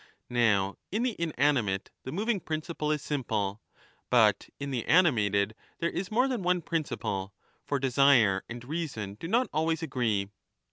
[0.31, 3.61] Now in the inanimate the moving principle is simple,
[4.09, 7.35] but in the ani mated there is more than one principle;
[7.67, 10.31] for desire and reason do not always agree.